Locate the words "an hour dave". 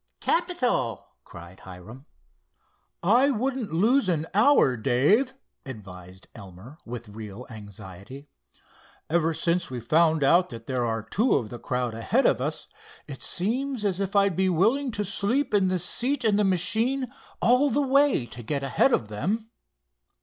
4.09-5.35